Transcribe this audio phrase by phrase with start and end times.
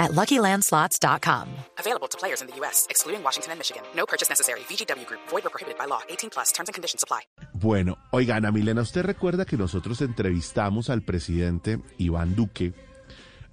[0.00, 1.46] at LuckyLandSlots.com.
[1.78, 3.82] Available to players in the U.S., excluding Washington and Michigan.
[3.94, 4.60] No purchase necessary.
[4.68, 5.20] VGW Group.
[5.28, 6.00] Void or prohibited by law.
[6.08, 6.50] 18 plus.
[6.50, 7.20] Terms and conditions apply.
[7.54, 12.72] Bueno, oiga, Ana Milena, usted recuerda que nosotros entrevistamos al presidente Iván Duque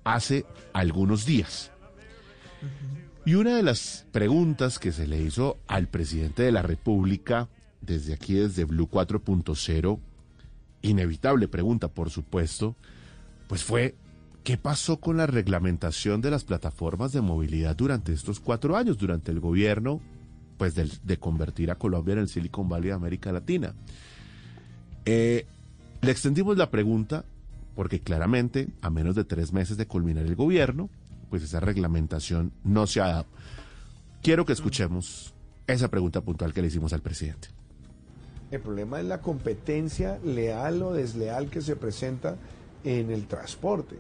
[0.04, 1.72] hace algunos días.
[3.26, 7.50] Y una de las preguntas que se le hizo al presidente de la República
[7.82, 10.00] desde aquí, desde Blue 4.0,
[10.82, 12.78] inevitable pregunta, por supuesto,
[13.48, 13.96] pues fue,
[14.48, 19.30] ¿qué pasó con la reglamentación de las plataformas de movilidad durante estos cuatro años, durante
[19.30, 20.00] el gobierno
[20.58, 23.74] pues, de, convertir a Colombia en el Silicon Valley de América Latina?
[25.04, 25.46] Eh,
[26.00, 27.26] le extendimos la pregunta
[27.76, 30.90] porque claramente, a menos de tres meses de culminar el gobierno,
[31.30, 33.26] pues esa reglamentación no se ha dado.
[34.24, 35.34] Quiero que escuchemos
[35.68, 37.50] esa pregunta puntual que le hicimos al presidente.
[38.50, 42.38] El problema es la competencia leal o desleal que se presenta
[42.86, 43.98] en el transporte.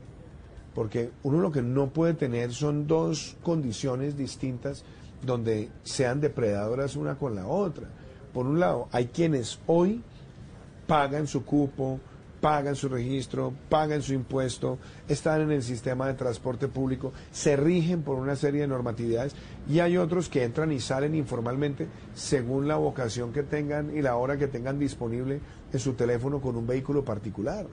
[0.77, 4.83] Porque uno lo que no puede tener son dos condiciones distintas
[5.23, 7.87] donde sean depredadoras una con la otra.
[8.31, 10.03] Por un lado, hay quienes hoy
[10.85, 11.99] pagan su cupo,
[12.41, 18.03] pagan su registro, pagan su impuesto, están en el sistema de transporte público, se rigen
[18.03, 19.35] por una serie de normatividades
[19.67, 24.15] y hay otros que entran y salen informalmente según la vocación que tengan y la
[24.15, 25.39] hora que tengan disponible
[25.73, 27.65] en su teléfono con un vehículo particular.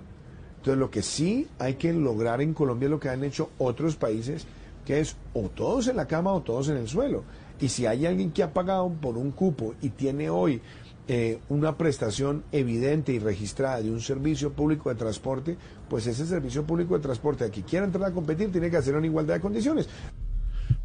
[0.65, 3.97] Entonces lo que sí hay que lograr en Colombia es lo que han hecho otros
[3.97, 4.47] países,
[4.87, 7.23] que es o todos en la cama o todos en el suelo.
[7.61, 10.63] Y si hay alguien que ha pagado por un cupo y tiene hoy
[11.07, 15.59] eh, una prestación evidente y registrada de un servicio público de transporte,
[15.91, 19.01] pues ese servicio público de transporte, a quien quiera entrar a competir, tiene que hacerlo
[19.01, 19.87] en igualdad de condiciones.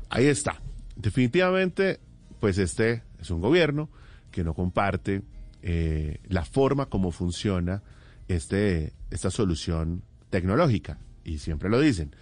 [0.10, 0.62] Ahí está.
[0.98, 2.02] Definitivamente,
[2.42, 3.88] pues este es un gobierno
[4.30, 5.22] que no comparte
[5.62, 7.82] eh, la forma como funciona
[8.28, 11.00] este, esta solución tecnológica.
[11.24, 12.16] Y siempre lo dicen.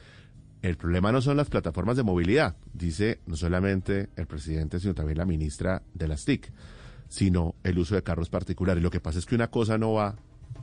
[0.61, 5.19] El problema no son las plataformas de movilidad, dice no solamente el presidente, sino también
[5.19, 6.51] la ministra de las TIC
[7.09, 8.83] sino el uso de carros particulares.
[8.83, 10.15] Lo que pasa es que una cosa no va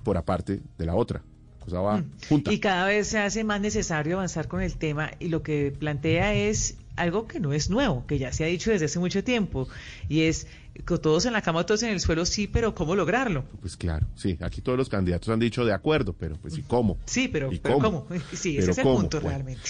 [0.03, 1.23] por aparte de la otra.
[1.67, 2.53] La cosa va junta.
[2.53, 6.35] Y cada vez se hace más necesario avanzar con el tema y lo que plantea
[6.35, 9.69] es algo que no es nuevo, que ya se ha dicho desde hace mucho tiempo,
[10.09, 10.47] y es
[10.87, 13.45] que todos en la cama, todos en el suelo, sí, pero ¿cómo lograrlo?
[13.61, 16.99] Pues claro, sí, aquí todos los candidatos han dicho de acuerdo, pero pues ¿y cómo?
[17.07, 18.07] Sí, pero, pero cómo?
[18.33, 19.63] Sí, ese es el punto realmente.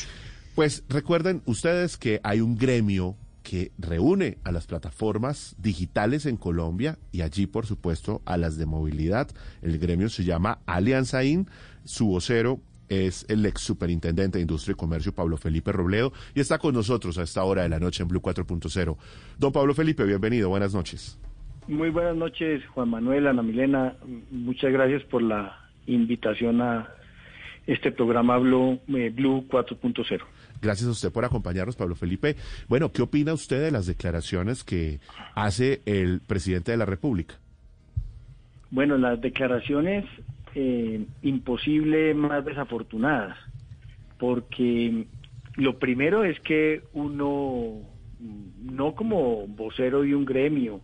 [0.54, 6.98] Pues recuerden ustedes que hay un gremio que reúne a las plataformas digitales en Colombia
[7.12, 9.28] y allí, por supuesto, a las de movilidad.
[9.62, 11.46] El gremio se llama Alianza IN.
[11.84, 16.58] Su vocero es el ex superintendente de Industria y Comercio, Pablo Felipe Robledo, y está
[16.58, 18.96] con nosotros a esta hora de la noche en Blue 4.0.
[19.38, 21.18] Don Pablo Felipe, bienvenido, buenas noches.
[21.68, 23.96] Muy buenas noches, Juan Manuel, Ana Milena.
[24.30, 26.88] Muchas gracias por la invitación a
[27.66, 30.22] este programa Blue, eh, Blue 4.0.
[30.64, 32.36] Gracias a usted por acompañarnos, Pablo Felipe.
[32.68, 34.98] Bueno, ¿qué opina usted de las declaraciones que
[35.34, 37.34] hace el presidente de la República?
[38.70, 40.06] Bueno, las declaraciones
[40.54, 43.36] eh, imposible más desafortunadas,
[44.18, 45.06] porque
[45.56, 47.80] lo primero es que uno,
[48.62, 50.80] no como vocero de un gremio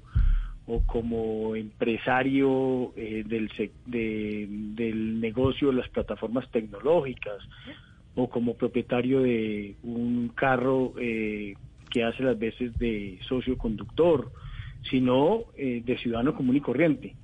[0.67, 3.51] o como empresario eh, del,
[3.87, 7.39] de, del negocio de las plataformas tecnológicas,
[8.15, 11.55] o como propietario de un carro eh,
[11.91, 14.31] que hace las veces de socio conductor,
[14.91, 17.15] sino eh, de ciudadano común y corriente.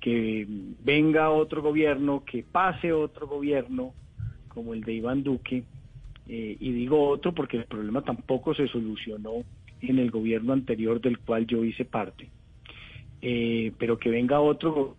[0.00, 0.46] Que
[0.84, 3.92] venga otro gobierno, que pase otro gobierno,
[4.48, 5.64] como el de Iván Duque,
[6.28, 9.44] eh, y digo otro porque el problema tampoco se solucionó
[9.80, 12.28] en el gobierno anterior del cual yo hice parte,
[13.20, 14.96] pero que venga otro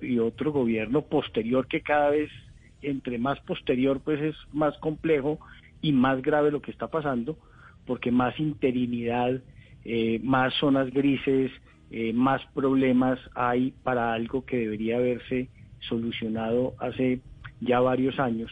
[0.00, 2.30] y otro gobierno posterior que cada vez
[2.82, 5.38] entre más posterior pues es más complejo
[5.82, 7.36] y más grave lo que está pasando,
[7.86, 9.40] porque más interinidad,
[9.84, 11.50] eh, más zonas grises,
[11.90, 15.48] eh, más problemas hay para algo que debería haberse
[15.80, 17.20] solucionado hace
[17.60, 18.50] ya varios años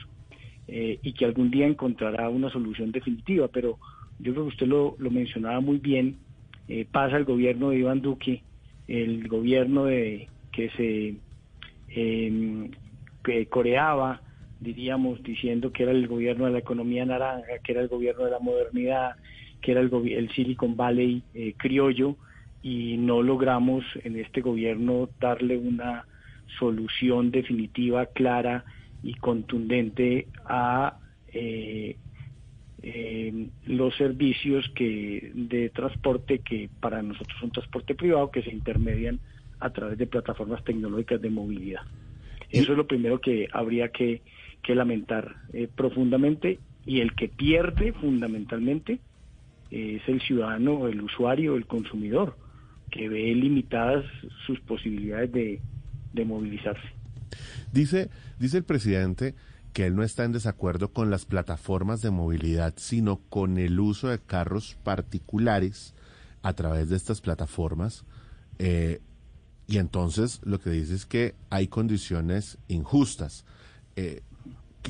[0.67, 3.49] eh, y que algún día encontrará una solución definitiva.
[3.49, 3.79] Pero
[4.19, 6.17] yo creo que usted lo, lo mencionaba muy bien,
[6.93, 8.43] pasa el gobierno de Iván Duque,
[8.89, 11.17] el gobierno de que se
[13.23, 14.21] que coreaba,
[14.61, 18.31] diríamos, diciendo que era el gobierno de la economía naranja, que era el gobierno de
[18.31, 19.17] la modernidad,
[19.61, 22.17] que era el, el Silicon Valley eh, criollo,
[22.63, 26.05] y no logramos en este gobierno darle una
[26.59, 28.65] solución definitiva, clara
[29.03, 30.99] y contundente a
[31.33, 31.97] eh,
[32.83, 39.21] eh, los servicios que de transporte que para nosotros son transporte privado que se intermedian
[39.61, 41.83] a través de plataformas tecnológicas de movilidad.
[42.51, 44.23] Eso es lo primero que habría que,
[44.69, 49.01] lamentar eh, profundamente y el que pierde fundamentalmente
[49.71, 52.37] es el ciudadano, el usuario, el consumidor,
[52.91, 54.05] que ve limitadas
[54.47, 55.63] sus posibilidades de,
[56.13, 56.87] de movilizarse.
[57.73, 59.35] Dice, dice el presidente
[59.73, 64.09] que él no está en desacuerdo con las plataformas de movilidad, sino con el uso
[64.09, 65.95] de carros particulares
[66.43, 68.05] a través de estas plataformas.
[68.59, 69.01] Eh,
[69.69, 73.45] y entonces lo que dice es que hay condiciones injustas.
[73.97, 74.23] Eh,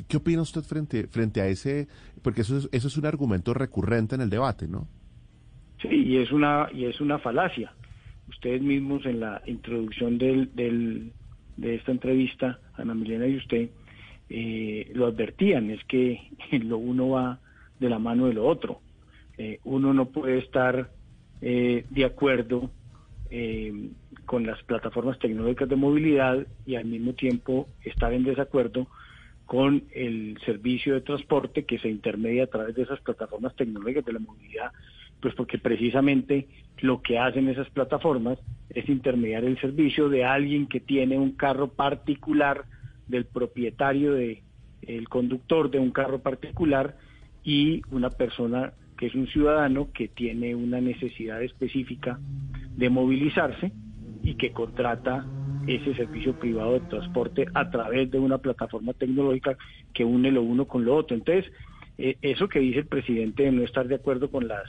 [0.07, 1.89] ¿qué, opina usted frente, frente a ese?
[2.23, 4.87] Porque eso es, eso es un argumento recurrente en el debate, ¿no?
[5.83, 7.73] Sí, y es una, y es una falacia.
[8.29, 11.13] Ustedes mismos en la introducción del, del,
[11.57, 13.71] de esta entrevista, Ana Milena y usted,
[14.29, 16.21] eh, lo advertían, es que
[16.63, 17.41] lo uno va
[17.81, 18.81] de la mano de lo otro.
[19.39, 20.91] Eh, uno no puede estar
[21.41, 22.71] eh, de acuerdo
[24.29, 28.87] con las plataformas tecnológicas de movilidad y al mismo tiempo estar en desacuerdo
[29.47, 34.13] con el servicio de transporte que se intermedia a través de esas plataformas tecnológicas de
[34.13, 34.71] la movilidad,
[35.23, 36.47] pues porque precisamente
[36.81, 38.39] lo que hacen esas plataformas
[38.69, 42.67] es intermediar el servicio de alguien que tiene un carro particular
[43.07, 44.43] del propietario de
[44.83, 46.99] el conductor de un carro particular
[47.43, 52.21] y una persona que es un ciudadano que tiene una necesidad específica
[52.77, 53.73] de movilizarse
[54.29, 55.29] y que contrata
[55.67, 59.57] ese servicio privado de transporte a través de una plataforma tecnológica
[59.93, 61.17] que une lo uno con lo otro.
[61.17, 61.51] Entonces,
[61.97, 64.69] eh, eso que dice el presidente de no estar de acuerdo con las,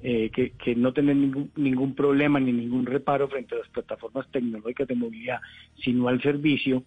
[0.00, 4.28] eh, que, que, no tener ningún, ningún problema ni ningún reparo frente a las plataformas
[4.30, 5.40] tecnológicas de movilidad,
[5.82, 6.84] sino al servicio,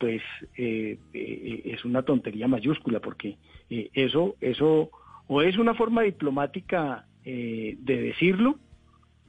[0.00, 0.22] pues
[0.56, 3.36] eh, eh, es una tontería mayúscula, porque
[3.68, 4.90] eh, eso, eso
[5.26, 8.58] o es una forma diplomática de decirlo,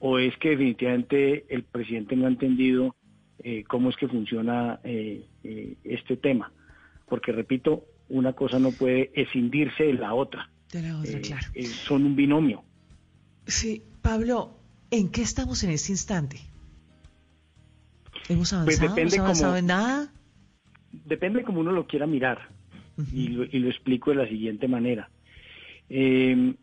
[0.04, 2.96] o es que definitivamente el presidente no ha entendido
[3.68, 6.52] cómo es que funciona este tema.
[7.08, 10.50] Porque, repito, una cosa no puede escindirse de la otra.
[10.72, 11.46] De la otra, claro.
[11.86, 12.64] son un binomio.
[13.46, 14.58] Sí, Pablo,
[14.90, 16.38] ¿en qué estamos en este instante?
[18.28, 18.88] ¿Hemos pues avanzado?
[18.88, 20.12] depende ¿Hemos avanzado en nada?
[20.92, 22.48] depende como uno lo quiera mirar
[23.12, 25.10] y, lo, y, lo, explico de la siguiente manera.
[25.88, 26.54] Eh,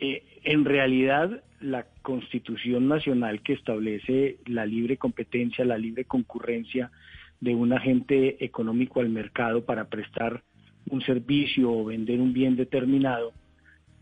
[0.00, 6.90] eh, en realidad, la Constitución Nacional que establece la libre competencia, la libre concurrencia
[7.38, 10.42] de un agente económico al mercado para prestar
[10.88, 13.34] un servicio o vender un bien determinado,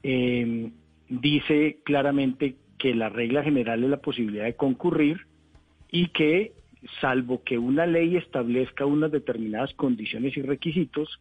[0.04, 0.70] eh,
[1.08, 5.26] dice claramente que la regla general es la posibilidad de concurrir
[5.90, 6.52] y que
[7.00, 11.18] salvo que una ley establezca unas determinadas condiciones y requisitos,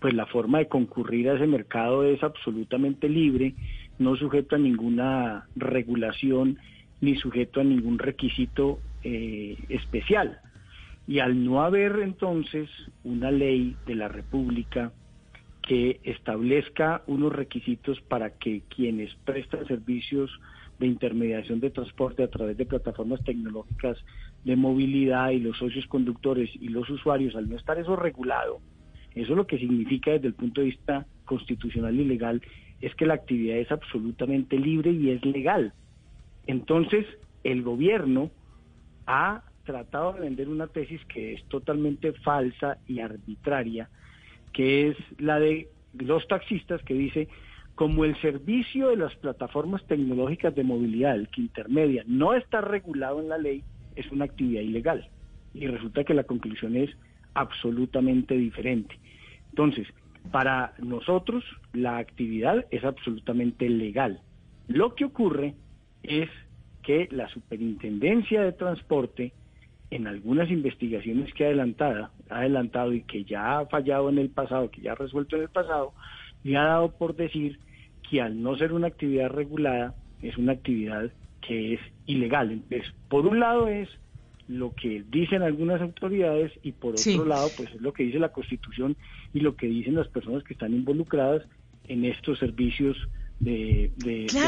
[0.00, 3.52] pues la forma de concurrir a ese mercado es absolutamente libre,
[3.98, 6.58] no sujeto a ninguna regulación
[7.00, 10.40] ni sujeto a ningún requisito eh, especial.
[11.06, 12.70] Y al no haber entonces
[13.02, 14.92] una ley de la República
[15.60, 20.30] que establezca unos requisitos para que quienes prestan servicios
[20.78, 23.98] de intermediación de transporte a través de plataformas tecnológicas
[24.44, 28.60] de movilidad y los socios conductores y los usuarios, al no estar eso regulado,
[29.14, 32.42] eso lo que significa desde el punto de vista constitucional y legal
[32.80, 35.72] es que la actividad es absolutamente libre y es legal.
[36.46, 37.06] Entonces,
[37.42, 38.30] el gobierno
[39.06, 43.88] ha tratado de vender una tesis que es totalmente falsa y arbitraria,
[44.52, 47.28] que es la de los taxistas que dice
[47.74, 53.20] como el servicio de las plataformas tecnológicas de movilidad, el que intermedia, no está regulado
[53.20, 53.64] en la ley,
[53.96, 55.08] es una actividad ilegal.
[55.54, 56.90] Y resulta que la conclusión es
[57.34, 58.96] absolutamente diferente.
[59.50, 59.88] Entonces,
[60.30, 64.20] para nosotros la actividad es absolutamente legal.
[64.68, 65.54] Lo que ocurre
[66.02, 66.28] es
[66.82, 69.32] que la Superintendencia de Transporte,
[69.90, 74.30] en algunas investigaciones que ha adelantado, ha adelantado y que ya ha fallado en el
[74.30, 75.92] pasado, que ya ha resuelto en el pasado,
[76.42, 77.58] le ha dado por decir
[78.08, 82.50] que al no ser una actividad regulada, es una actividad que es ilegal.
[82.50, 83.88] Entonces, por un lado es
[84.48, 88.32] lo que dicen algunas autoridades y por otro lado, pues es lo que dice la
[88.32, 88.96] Constitución
[89.34, 91.42] y lo que dicen las personas que están involucradas
[91.86, 92.96] en estos servicios
[93.40, 93.90] de,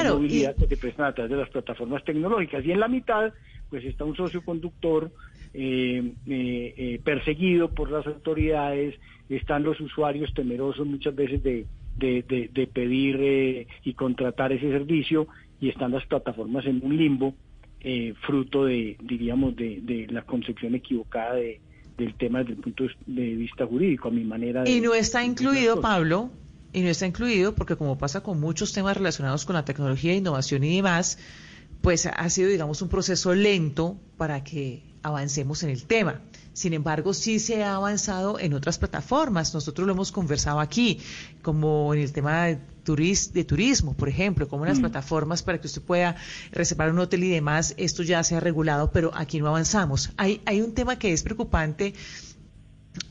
[0.09, 2.65] movilidad que se prestan a través de las plataformas tecnológicas.
[2.65, 3.35] Y en la mitad,
[3.69, 5.11] pues está un socio conductor
[5.53, 8.95] eh, eh, eh, perseguido por las autoridades,
[9.29, 11.67] están los usuarios temerosos muchas veces de,
[11.97, 15.27] de, pedir y contratar ese servicio
[15.61, 17.35] y están las plataformas en un limbo
[17.81, 21.61] eh, fruto de, diríamos, de, de la concepción equivocada de,
[21.97, 24.71] del tema desde el punto de vista jurídico, a mi manera de...
[24.71, 26.31] Y no está incluido, Pablo,
[26.73, 30.65] y no está incluido porque como pasa con muchos temas relacionados con la tecnología, innovación
[30.65, 31.19] y demás,
[31.81, 36.21] pues ha sido, digamos, un proceso lento para que avancemos en el tema.
[36.57, 39.53] Sin embargo, sí se ha avanzado en otras plataformas.
[39.53, 41.01] Nosotros lo hemos conversado aquí,
[41.43, 42.59] como en el tema de,
[43.35, 44.81] de turismo, por ejemplo, como en las mm.
[44.81, 46.17] plataformas para que usted pueda
[46.53, 47.75] reservar un hotel y demás.
[47.77, 50.13] Esto ya se ha regulado, pero aquí no avanzamos.
[50.17, 51.93] Hay, hay un tema que es preocupante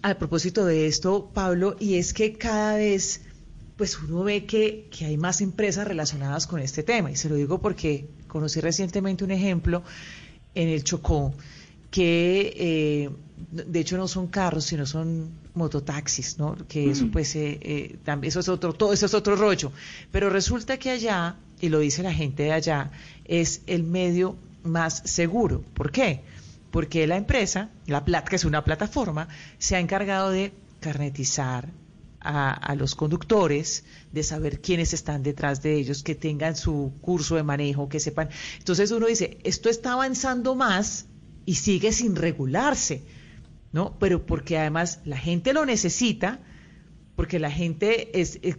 [0.02, 3.22] a propósito de esto, Pablo, y es que cada vez
[3.78, 7.12] pues uno ve que, que, hay más empresas relacionadas con este tema.
[7.12, 9.84] Y se lo digo porque conocí recientemente un ejemplo
[10.56, 11.36] en el Chocó
[11.96, 13.10] que eh,
[13.52, 16.58] de hecho no son carros, sino son mototaxis, ¿no?
[16.68, 17.12] Que eso mm.
[17.12, 19.72] pues eh, eh, también eso es otro todo eso es otro rollo,
[20.12, 22.92] pero resulta que allá y lo dice la gente de allá
[23.24, 25.64] es el medio más seguro.
[25.74, 26.20] ¿Por qué?
[26.70, 31.70] Porque la empresa, la plata que es una plataforma, se ha encargado de carnetizar,
[32.20, 37.44] a, los conductores, de saber quiénes están detrás de ellos, que tengan su curso de
[37.44, 38.30] manejo, que sepan.
[38.58, 41.06] Entonces uno dice, esto está avanzando más
[41.46, 43.04] y sigue sin regularse,
[43.72, 43.98] ¿no?
[44.00, 46.40] Pero porque además la gente lo necesita,
[47.16, 48.56] porque la gente es, eh,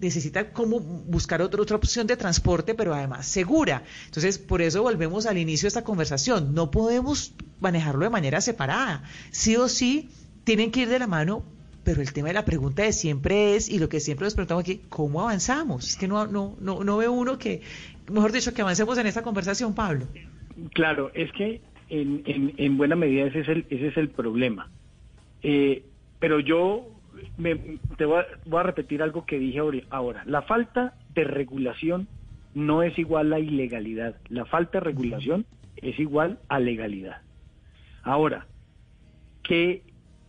[0.00, 3.82] necesita como buscar otra, otra opción de transporte, pero además segura.
[4.06, 6.54] Entonces, por eso volvemos al inicio de esta conversación.
[6.54, 9.02] No podemos manejarlo de manera separada.
[9.30, 10.10] Sí o sí,
[10.44, 11.44] tienen que ir de la mano
[11.88, 14.60] pero el tema de la pregunta de siempre es, y lo que siempre nos preguntamos
[14.60, 15.88] aquí, ¿cómo avanzamos?
[15.88, 17.62] Es que no, no, no, no veo uno que,
[18.12, 20.06] mejor dicho, que avancemos en esta conversación, Pablo.
[20.74, 24.70] Claro, es que en, en, en buena medida ese es el, ese es el problema.
[25.42, 25.84] Eh,
[26.18, 26.88] pero yo
[27.36, 30.22] me, te voy a, voy a, repetir algo que dije ahora.
[30.26, 32.08] La falta de regulación
[32.54, 34.16] no es igual a ilegalidad.
[34.28, 37.22] La falta de regulación es igual a legalidad.
[38.02, 38.46] Ahora,
[39.42, 39.82] que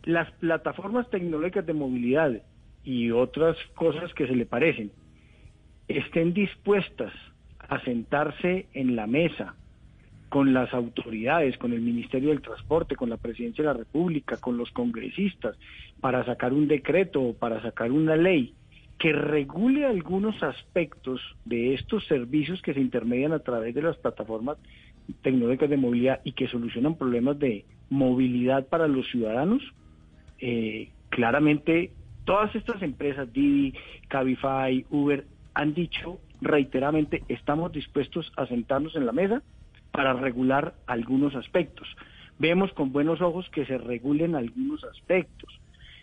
[0.04, 2.42] las plataformas tecnológicas de movilidad
[2.84, 4.92] y otras cosas que se le parecen
[5.88, 7.14] estén dispuestas
[7.60, 9.56] a sentarse en la mesa
[10.30, 14.58] con las autoridades, con el Ministerio del Transporte, con la Presidencia de la República, con
[14.58, 15.58] los congresistas,
[16.00, 18.54] para sacar un decreto o para sacar una ley
[19.00, 24.58] que regule algunos aspectos de estos servicios que se intermedian a través de las plataformas
[25.22, 29.64] tecnológicas de movilidad y que solucionan problemas de movilidad para los ciudadanos,
[30.40, 31.92] eh, claramente
[32.26, 33.74] todas estas empresas, Didi,
[34.08, 39.42] Cabify, Uber, han dicho reiteradamente, estamos dispuestos a sentarnos en la mesa
[40.00, 41.86] para regular algunos aspectos.
[42.38, 45.60] Vemos con buenos ojos que se regulen algunos aspectos,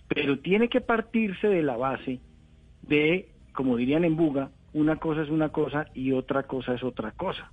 [0.07, 2.21] pero tiene que partirse de la base
[2.83, 7.13] de, como dirían en Buga, una cosa es una cosa y otra cosa es otra
[7.13, 7.51] cosa.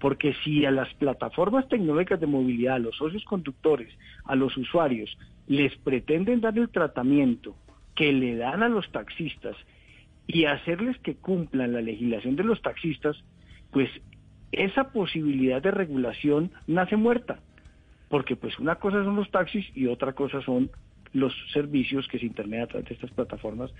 [0.00, 5.16] Porque si a las plataformas tecnológicas de movilidad, a los socios conductores, a los usuarios,
[5.46, 7.54] les pretenden dar el tratamiento
[7.94, 9.54] que le dan a los taxistas
[10.26, 13.16] y hacerles que cumplan la legislación de los taxistas,
[13.70, 13.88] pues
[14.58, 17.40] esa posibilidad de regulación nace muerta,
[18.08, 20.70] porque pues una cosa son los taxis y otra cosa son
[21.12, 23.72] los servicios que se intermedian a través de estas plataformas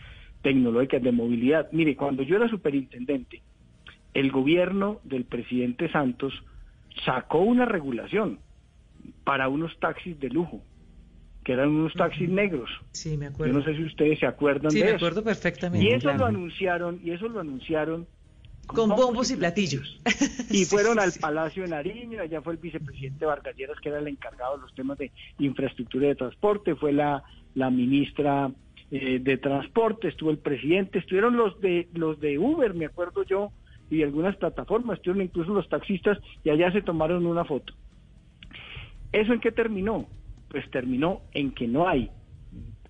[0.43, 1.69] tecnológicas de movilidad.
[1.73, 3.43] Mire, cuando yo era superintendente,
[4.13, 6.33] el gobierno del presidente Santos
[7.05, 8.39] sacó una regulación
[9.25, 10.63] para unos taxis de lujo,
[11.43, 12.71] que eran unos taxis negros.
[12.93, 13.53] Sí, me acuerdo.
[13.53, 14.87] Yo no sé si ustedes se acuerdan de eso.
[14.87, 15.87] Sí, me acuerdo perfectamente.
[15.87, 18.07] Y eso lo anunciaron, y eso lo anunciaron
[18.67, 20.01] con, bombos, y platillos.
[20.51, 24.09] Y fueron al Palacio de Nariño, allá fue el vicepresidente Vargas Lleras, que era el
[24.09, 28.51] encargado de los temas de infraestructura y de transporte, fue la, la ministra
[28.91, 33.51] eh, de Transporte, estuvo el presidente, estuvieron los de los de Uber, me acuerdo yo,
[33.91, 37.73] y algunas plataformas, estuvieron incluso los taxistas, y allá se tomaron una foto.
[39.11, 40.07] ¿Eso en qué terminó?
[40.49, 42.11] Pues terminó en que no hay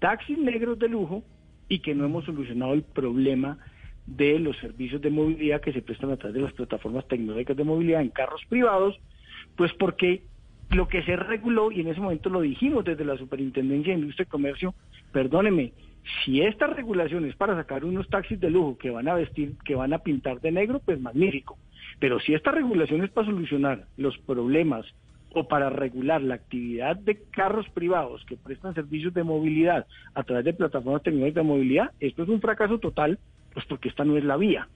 [0.00, 1.22] taxis negros de lujo
[1.68, 3.58] y que no hemos solucionado el problema
[4.06, 7.64] de los servicios de movilidad que se prestan a través de las plataformas tecnológicas de
[7.64, 8.98] movilidad en carros privados,
[9.56, 10.22] pues porque
[10.70, 14.24] lo que se reguló, y en ese momento lo dijimos desde la Superintendencia de Industria
[14.24, 14.74] y Comercio,
[15.12, 15.72] perdóneme,
[16.24, 19.74] si esta regulación es para sacar unos taxis de lujo que van a vestir, que
[19.74, 21.58] van a pintar de negro, pues magnífico.
[21.98, 24.84] Pero si esta regulación es para solucionar los problemas
[25.32, 30.44] o para regular la actividad de carros privados que prestan servicios de movilidad a través
[30.44, 33.18] de plataformas tecnológicas de movilidad, esto es un fracaso total
[33.54, 34.68] pues porque esta no es la vía,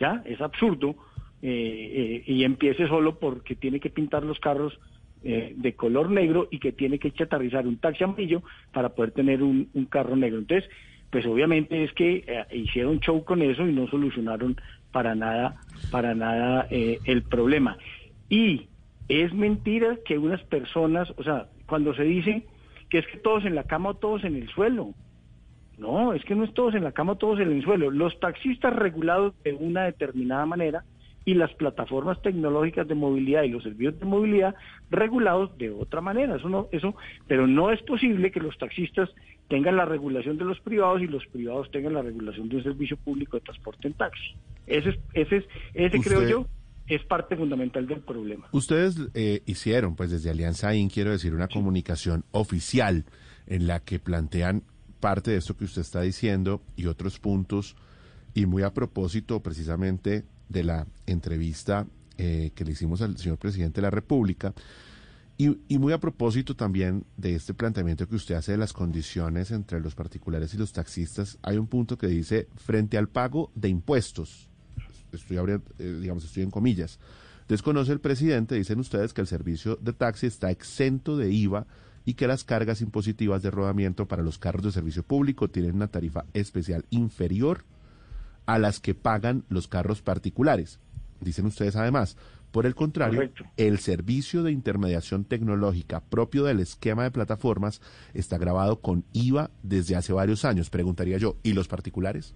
[0.00, 0.22] ¿ya?
[0.24, 0.96] Es absurdo
[1.42, 4.78] eh, eh, y empiece solo porque tiene que pintar los carros
[5.24, 9.42] eh, de color negro y que tiene que chatarrizar un taxi amarillo para poder tener
[9.42, 10.38] un, carro negro.
[10.38, 10.70] Entonces,
[11.10, 14.56] pues obviamente es que hicieron show con eso y no solucionaron
[14.92, 15.60] para nada,
[15.90, 17.76] para nada el problema.
[18.30, 18.68] Y
[19.08, 22.46] Es mentira que unas personas, o sea, cuando se dice
[22.88, 24.94] que es que todos en la cama o todos en el suelo.
[25.78, 27.90] No, es que no es todos en la cama todos en el suelo.
[27.90, 30.84] Los taxistas regulados de una determinada manera
[31.24, 34.54] y las plataformas tecnológicas de movilidad y los servicios de movilidad
[34.90, 36.36] regulados de otra manera.
[36.36, 36.94] Eso no, eso,
[37.28, 39.08] pero no es posible que los taxistas
[39.48, 42.96] tengan la regulación de los privados y los privados tengan la regulación de un servicio
[42.96, 44.34] público de transporte en taxi.
[44.66, 46.46] Ese es, ese es, ese creo yo
[46.88, 48.48] es parte fundamental del problema.
[48.52, 53.04] Ustedes eh, hicieron, pues desde Alianza IN, quiero decir, una comunicación oficial
[53.46, 54.62] en la que plantean
[55.02, 57.74] parte de esto que usted está diciendo y otros puntos,
[58.34, 63.80] y muy a propósito precisamente de la entrevista eh, que le hicimos al señor presidente
[63.80, 64.54] de la República,
[65.38, 69.80] y, muy a propósito también de este planteamiento que usted hace de las condiciones entre
[69.80, 74.48] los particulares y los taxistas, hay un punto que dice, frente al pago de impuestos,
[75.10, 77.00] estoy abriendo, eh, digamos, estoy en comillas.
[77.48, 81.66] Desconoce el presidente, dicen ustedes que el servicio de taxi está exento de IVA
[82.04, 85.88] y que las cargas impositivas de rodamiento para los carros de servicio público tienen una
[85.88, 87.64] tarifa especial inferior
[88.46, 90.80] a las que pagan los carros particulares.
[91.20, 92.16] Dicen ustedes además,
[92.50, 93.44] por el contrario, Correcto.
[93.56, 97.80] el servicio de intermediación tecnológica propio del esquema de plataformas
[98.12, 100.68] está grabado con IVA desde hace varios años.
[100.68, 102.34] Preguntaría yo, ¿y los particulares?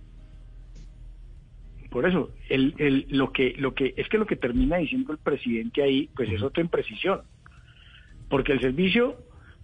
[1.91, 5.19] Por eso, el, el, lo que, lo que, es que lo que termina diciendo el
[5.19, 7.23] presidente ahí, pues es otra imprecisión.
[8.29, 9.17] Porque el servicio,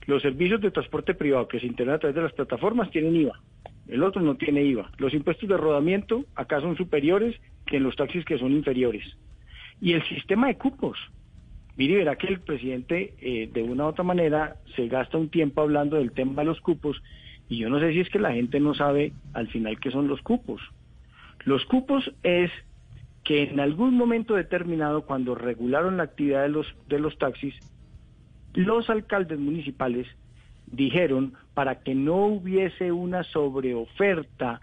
[0.06, 3.40] los servicios de transporte privado que se integran a través de las plataformas tienen IVA.
[3.88, 4.90] El otro no tiene IVA.
[4.99, 9.04] Los impuestos de rodamiento acá son superiores que en los taxis que son inferiores.
[9.80, 10.99] Y el sistema de cupos.
[11.76, 15.62] Mire, verá que el presidente eh, de una u otra manera se gasta un tiempo
[15.62, 17.02] hablando del tema de los cupos
[17.49, 20.09] y yo no sé si es que la gente no sabe al final qué son
[20.09, 20.62] los cupos.
[21.44, 22.50] Los cupos es
[23.25, 27.54] que en algún momento determinado, cuando regularon la actividad de los, de los taxis,
[28.54, 30.06] los alcaldes municipales
[30.66, 34.61] dijeron para que no hubiese una sobreoferta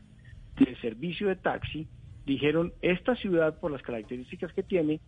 [0.57, 1.87] del servicio de taxi,
[2.25, 4.99] dijeron esta ciudad por las características que tiene,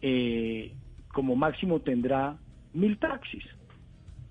[0.00, 0.72] eh,
[1.08, 2.36] como máximo tendrá
[2.72, 3.44] mil taxis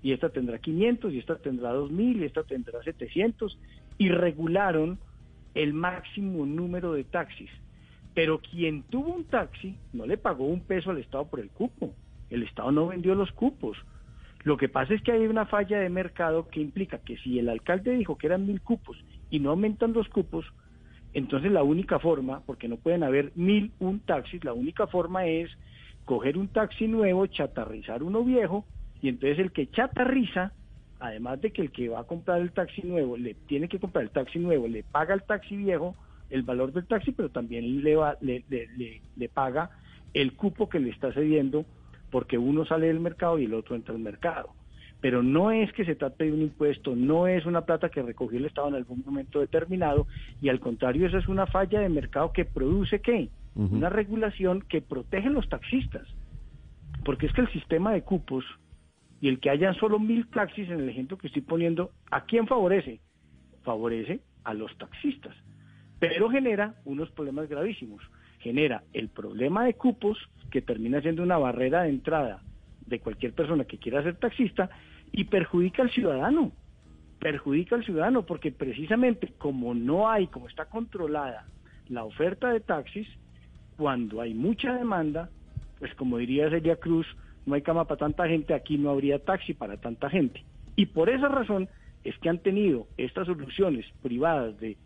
[0.02, 3.58] y esta tendrá 500 y esta tendrá 2000 y esta tendrá 700
[3.98, 4.98] y regularon
[5.54, 7.50] el máximo número de taxis.
[8.14, 11.94] Pero quien tuvo un taxi no le pagó un peso al Estado por el cupo.
[12.32, 13.76] El Estado no vendió los cupos.
[14.44, 17.48] Lo que pasa es que hay una falla de mercado que implica que si el
[17.48, 18.96] alcalde dijo que eran mil cupos
[19.30, 20.44] y no aumentan los cupos,
[21.14, 25.50] entonces la única forma, porque no pueden haber mil un taxis, la única forma es
[26.04, 28.64] coger un taxi nuevo, chatarrizar uno viejo,
[29.00, 30.52] y entonces el que chatarriza
[31.02, 34.04] además de que el que va a comprar el taxi nuevo le tiene que comprar
[34.04, 35.96] el taxi nuevo, le paga el taxi viejo
[36.30, 38.42] el valor del taxi, pero también le, va, le,
[39.34, 39.70] paga
[40.14, 41.66] el cupo que le está cediendo
[42.12, 44.50] porque uno sale del mercado y el otro entra al mercado.
[45.00, 48.38] Pero no es que se trate de un impuesto, no es una plata que recogió
[48.38, 50.06] el Estado en algún momento determinado,
[50.40, 53.30] y al contrario, esa es una falla de mercado que produce qué?
[53.56, 53.72] Uh -huh.
[53.72, 56.06] Una regulación que protege a los taxistas.
[57.04, 58.44] Porque es que el sistema de cupos
[59.20, 62.46] y el que hayan solo mil taxis en el ejemplo que estoy poniendo, ¿a quién
[62.46, 63.00] favorece?
[63.62, 65.34] Favorece a los taxistas,
[65.98, 68.02] pero genera unos problemas gravísimos.
[68.42, 70.18] Genera el problema de cupos,
[70.50, 72.42] que termina siendo una barrera de entrada
[72.86, 74.68] de cualquier persona que quiera ser taxista,
[75.12, 76.52] y perjudica al ciudadano.
[77.18, 81.46] Perjudica al ciudadano porque precisamente como no hay, como está controlada
[81.88, 83.06] la oferta de taxis,
[83.76, 85.30] cuando hay mucha demanda,
[85.78, 87.06] pues como diría Celia Cruz,
[87.46, 90.44] no hay cama para tanta gente, aquí no habría taxi para tanta gente.
[90.76, 91.68] Y por esa razón
[92.04, 94.76] es que han tenido estas soluciones privadas de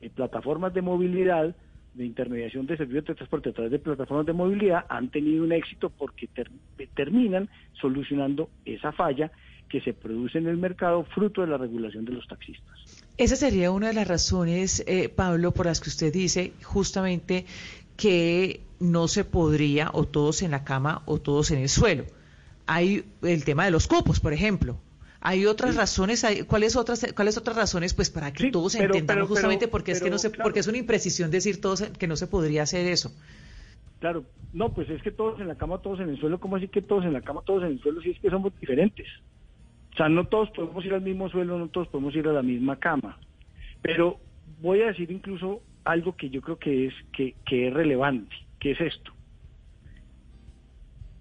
[0.00, 1.54] eh, plataformas de movilidad,
[1.94, 5.52] de intermediación de servicios de transporte a través de plataformas de movilidad, han tenido un
[5.52, 6.50] éxito porque ter
[6.94, 7.48] terminan
[7.80, 9.30] solucionando esa falla
[9.68, 13.06] que se produce en el mercado fruto de la regulación de los taxistas.
[13.16, 17.46] Esa sería una de las razones, eh, Pablo, por las que usted dice justamente
[17.96, 22.04] que no se podría o todos en la cama o todos en el suelo.
[22.66, 24.78] Hay el tema de los cupos, por ejemplo.
[25.24, 25.78] Hay otras sí.
[25.78, 29.26] razones, hay, ¿cuáles otras cuáles otras razones pues para que sí, todos pero, entendamos pero,
[29.28, 30.42] justamente pero, porque es que no se claro.
[30.42, 33.12] porque es una imprecisión decir todos que no se podría hacer eso?
[34.00, 36.66] Claro, no, pues es que todos en la cama, todos en el suelo, ¿cómo así
[36.66, 38.02] que todos en la cama, todos en el suelo?
[38.02, 39.06] Si es que somos diferentes.
[39.92, 42.42] O sea, no todos podemos ir al mismo suelo, no todos podemos ir a la
[42.42, 43.18] misma cama.
[43.80, 44.18] Pero
[44.60, 48.72] voy a decir incluso algo que yo creo que es que, que es relevante, que
[48.72, 49.12] es esto.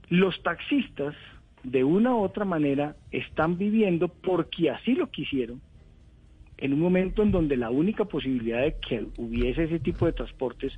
[0.10, 1.16] Los taxistas,
[1.64, 5.62] de una u otra manera, están viviendo porque así lo quisieron,
[6.58, 10.72] en un momento en donde la única posibilidad de que hubiese ese tipo de transportes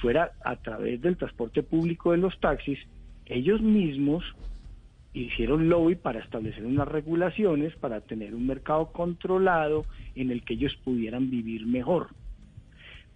[0.00, 2.78] fuera a través del transporte público de los taxis,
[3.24, 4.22] ellos mismos
[5.14, 10.76] hicieron lobby para establecer unas regulaciones, para tener un mercado controlado en el que ellos
[10.84, 12.08] pudieran vivir mejor.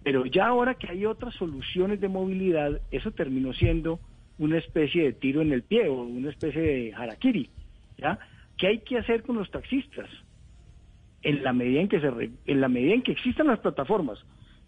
[0.03, 3.99] Pero ya ahora que hay otras soluciones de movilidad, eso terminó siendo
[4.37, 7.49] una especie de tiro en el pie o una especie de harakiri.
[7.97, 8.19] ¿ya?
[8.57, 10.09] ¿Qué hay que hacer con los taxistas?
[11.21, 12.07] En la medida en que se
[12.45, 14.19] en la medida en que existan las plataformas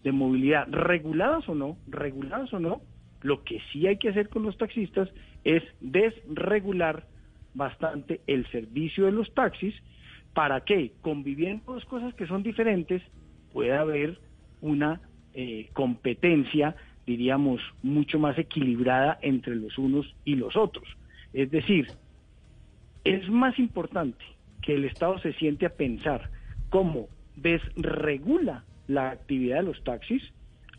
[0.02, 2.80] de movilidad reguladas o no, reguladas o no,
[3.22, 5.08] lo que sí hay que hacer con los taxistas
[5.44, 7.06] es desregular
[7.54, 9.74] bastante el servicio de los taxis
[10.34, 13.02] para que, conviviendo dos cosas que son diferentes,
[13.52, 14.18] pueda haber
[14.60, 15.00] una
[15.34, 16.76] eh, competencia,
[17.08, 20.86] diríamos, mucho más equilibrada entre los unos y los otros.
[21.32, 21.88] Es decir,
[23.04, 24.22] es más importante
[24.60, 26.28] que el Estado se siente a pensar
[26.68, 30.22] cómo desregula la actividad de los taxis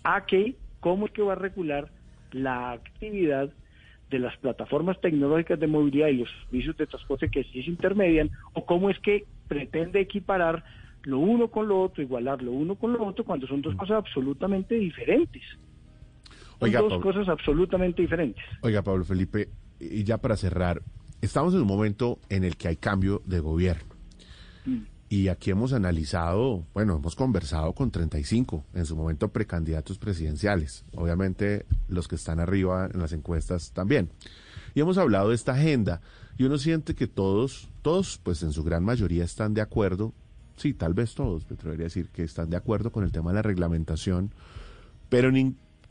[0.04, 1.90] a que cómo es que va a regular
[2.32, 3.50] la actividad
[4.12, 8.30] de las plataformas tecnológicas de movilidad y los servicios de transporte que sí se intermedian,
[8.54, 10.64] o cómo es que pretende equiparar
[11.04, 13.78] lo uno con lo otro, igualar lo uno con lo otro, cuando son dos mm.
[13.78, 15.44] cosas absolutamente diferentes.
[16.60, 18.44] Son dos cosas absolutamente diferentes.
[18.62, 20.82] Oiga, Pablo Felipe, y ya para cerrar,
[21.22, 23.96] estamos en un momento en el que hay cambio de gobierno.
[24.66, 24.80] Mm.
[25.12, 31.66] Y aquí hemos analizado, bueno, hemos conversado con 35, en su momento precandidatos presidenciales, obviamente
[31.88, 34.10] los que están arriba en las encuestas también.
[34.76, 36.02] Y hemos hablado de esta agenda
[36.38, 40.14] y uno siente que todos, todos, pues en su gran mayoría están de acuerdo,
[40.58, 43.32] sí, tal vez todos, me atrevería a decir que están de acuerdo con el tema
[43.32, 44.32] de la reglamentación,
[45.10, 45.32] pero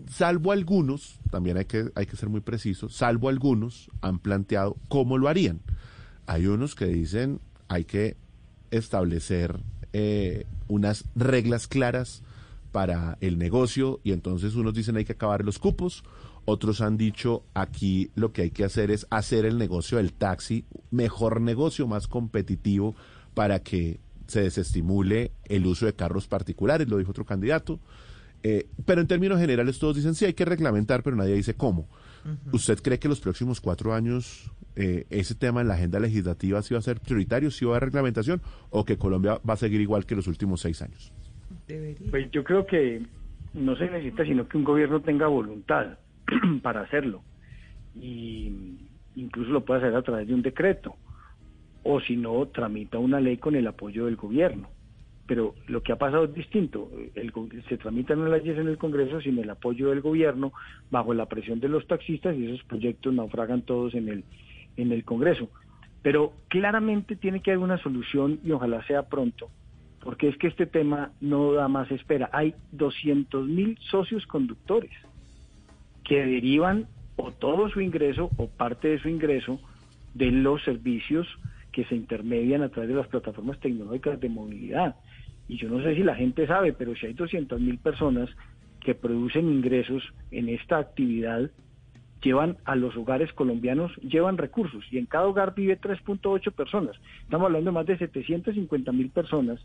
[0.06, 5.18] salvo algunos, también hay que, hay que ser muy precisos, salvo algunos han planteado cómo
[5.18, 5.60] lo harían.
[6.26, 8.16] Hay unos que dicen hay que
[8.70, 9.60] establecer
[9.92, 12.22] eh, unas reglas claras
[12.72, 16.04] para el negocio y entonces unos dicen hay que acabar los cupos,
[16.44, 20.64] otros han dicho aquí lo que hay que hacer es hacer el negocio del taxi
[20.90, 22.94] mejor negocio, más competitivo
[23.34, 27.80] para que se desestimule el uso de carros particulares, lo dijo otro candidato.
[28.42, 31.88] Eh, pero en términos generales todos dicen sí hay que reglamentar, pero nadie dice cómo.
[32.52, 36.74] ¿Usted cree que los próximos cuatro años eh, ese tema en la agenda legislativa sí
[36.74, 39.80] va a ser prioritario, si va a haber reglamentación o que Colombia va a seguir
[39.80, 41.12] igual que los últimos seis años?
[42.10, 43.02] Pues yo creo que
[43.54, 45.98] no se necesita sino que un gobierno tenga voluntad
[46.62, 47.22] para hacerlo
[47.94, 48.78] y
[49.16, 50.96] incluso lo puede hacer a través de un decreto
[51.82, 54.68] o si no tramita una ley con el apoyo del gobierno
[55.28, 56.90] pero lo que ha pasado es distinto.
[57.14, 57.32] El,
[57.68, 60.54] se tramitan las leyes en el Congreso sin el apoyo del gobierno,
[60.90, 64.24] bajo la presión de los taxistas y esos proyectos naufragan todos en el,
[64.78, 65.50] en el Congreso.
[66.00, 69.50] Pero claramente tiene que haber una solución y ojalá sea pronto,
[70.00, 72.30] porque es que este tema no da más espera.
[72.32, 74.92] Hay 200 mil socios conductores
[76.04, 76.86] que derivan
[77.16, 79.60] o todo su ingreso o parte de su ingreso
[80.14, 81.28] de los servicios
[81.70, 84.96] que se intermedian a través de las plataformas tecnológicas de movilidad.
[85.48, 88.28] Y yo no sé si la gente sabe, pero si hay 200 mil personas
[88.80, 91.50] que producen ingresos en esta actividad,
[92.22, 96.96] llevan a los hogares colombianos, llevan recursos y en cada hogar vive 3.8 personas.
[97.22, 99.60] Estamos hablando de más de 750 mil personas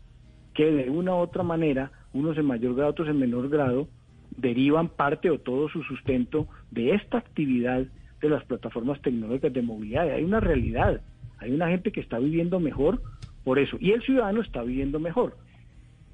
[0.54, 3.88] que de una u otra manera, unos en mayor grado, otros en menor grado,
[4.36, 7.86] derivan parte o todo su sustento de esta actividad
[8.20, 10.10] de las plataformas tecnológicas de movilidad.
[10.10, 11.02] Hay una realidad,
[11.38, 13.02] hay una gente que está viviendo mejor
[13.42, 15.36] por eso y el ciudadano está viviendo mejor.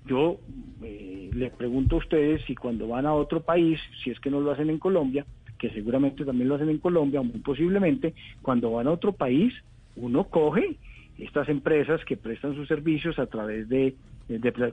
[0.06, 0.40] Yo
[0.82, 4.40] eh, les pregunto a ustedes si cuando van a otro país, si es que no
[4.40, 5.26] lo hacen en Colombia,
[5.58, 9.52] que seguramente también lo hacen en Colombia, muy posiblemente, cuando van a otro país,
[9.96, 10.76] uno coge
[11.18, 13.94] estas empresas que prestan sus servicios a través de,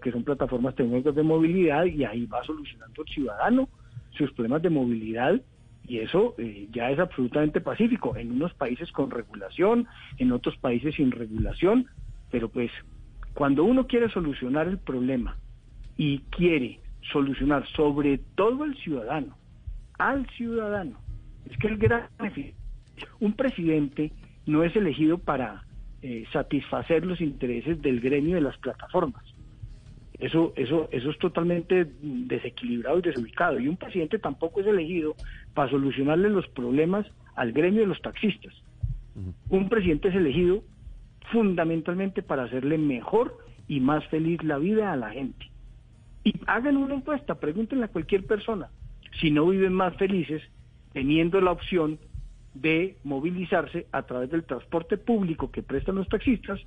[0.02, 3.68] que son plataformas tecnológicas de movilidad y ahí va solucionando el ciudadano
[4.12, 5.42] sus problemas de movilidad
[5.88, 8.16] y eso eh, ya es absolutamente pacífico.
[8.18, 9.88] En unos países con regulación,
[10.18, 11.88] en otros países sin regulación,
[12.30, 12.72] pero pues
[13.38, 15.38] cuando uno quiere solucionar el problema
[15.96, 16.80] y quiere
[17.12, 19.38] solucionar sobre todo el ciudadano,
[20.00, 21.00] al ciudadano,
[21.48, 22.08] es que el gran
[23.20, 24.12] un presidente
[24.48, 25.64] no es elegido para
[26.02, 29.24] eh, satisfacer los intereses del gremio de las plataformas.
[30.18, 33.60] Eso, eso, eso es totalmente desequilibrado y desubicado.
[33.60, 35.16] Y un presidente tampoco es elegido
[35.54, 38.56] para solucionarle los problemas al gremio de los taxistas.
[39.50, 40.64] Un presidente es elegido
[41.32, 43.38] fundamentalmente para hacerle mejor
[43.68, 45.52] y más feliz la vida a la gente.
[46.24, 48.70] Y hagan una encuesta, pregúntenle a cualquier persona
[49.20, 50.42] si no viven más felices
[50.94, 52.00] teniendo la opción
[52.54, 56.60] de movilizarse a través del transporte público que prestan los taxistas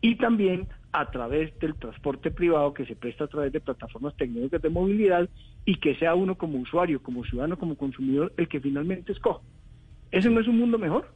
[0.00, 4.62] y también a través del transporte privado que se presta a través de plataformas tecnológicas
[4.62, 5.28] de movilidad
[5.64, 9.40] y que sea uno como usuario, como ciudadano, como consumidor el que finalmente escoja.
[10.10, 11.08] ¿Ese no es un mundo mejor?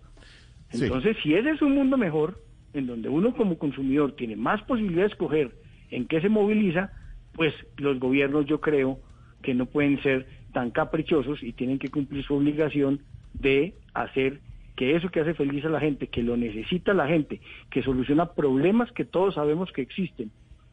[0.71, 0.85] Sí.
[0.85, 2.43] Entonces, si ese es un mundo mejor,
[2.75, 5.53] en donde uno como consumidor tiene más posibilidad de escoger
[5.91, 6.93] en qué se moviliza,
[7.35, 8.99] pues los gobiernos yo creo
[9.43, 13.01] que no pueden ser tan caprichosos y tienen que cumplir su obligación
[13.35, 14.41] de hacer
[14.77, 18.33] que eso que hace feliz a la gente, que lo necesita la gente, que soluciona
[18.35, 20.31] problemas que todos sabemos que existen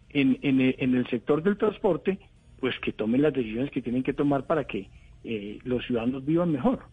[0.09, 2.19] en, en, el, en el sector del transporte,
[2.59, 4.89] pues que tomen las decisiones que tienen que tomar para que
[5.23, 6.83] eh, los ciudadanos vivan mejor.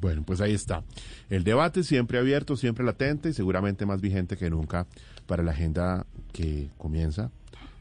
[0.00, 0.82] Bueno, pues ahí está.
[1.28, 4.86] El debate siempre abierto, siempre latente y seguramente más vigente que nunca
[5.26, 7.30] para la agenda que comienza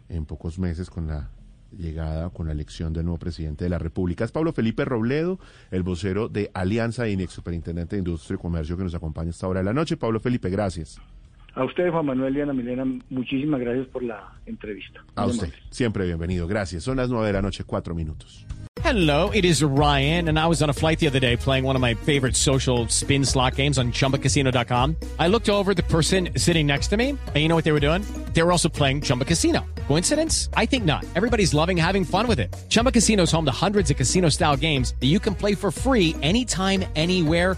[0.09, 1.29] en pocos meses con la
[1.77, 4.25] llegada, con la elección del nuevo presidente de la República.
[4.25, 5.39] Es Pablo Felipe Robledo,
[5.71, 9.47] el vocero de Alianza y ex superintendente de Industria y Comercio que nos acompaña esta
[9.47, 9.95] hora de la noche.
[9.95, 10.99] Pablo Felipe, gracias.
[11.59, 15.03] A usted, Juan Manuel y Ana Milena, muchísimas gracias por la entrevista.
[15.15, 16.47] A usted, siempre bienvenido.
[16.47, 16.85] Gracias.
[16.85, 18.45] Son las nueve de la noche, cuatro minutos.
[18.81, 21.75] Hello, it is Ryan, and I was on a flight the other day playing one
[21.75, 24.95] of my favorite social spin slot games on chumbacasino.com.
[25.19, 27.73] I looked over at the person sitting next to me, and you know what they
[27.73, 28.03] were doing?
[28.33, 29.65] They were also playing Chumba Casino.
[29.87, 30.49] Coincidence?
[30.53, 31.03] I think not.
[31.15, 32.55] Everybody's loving having fun with it.
[32.69, 35.71] Chumba Casino is home to hundreds of casino style games that you can play for
[35.71, 37.57] free anytime, anywhere,